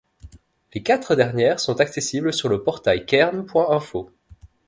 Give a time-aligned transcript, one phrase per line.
[0.73, 4.09] Les quatre dernières sont accessibles sur le portail Cairn.info.